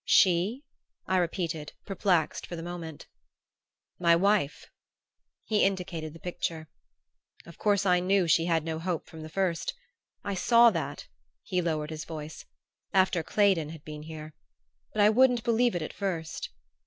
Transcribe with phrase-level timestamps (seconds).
[0.03, 0.63] "She?"
[1.05, 3.05] I repeated, perplexed for the moment.
[3.99, 4.65] "My wife."
[5.45, 6.67] He indicated the picture.
[7.45, 9.75] "Of course I knew she had no hope from the first.
[10.23, 11.07] I saw that"
[11.43, 12.45] he lowered his voice
[12.91, 14.33] "after Claydon had been here.
[14.91, 16.49] But I wouldn't believe it at first!"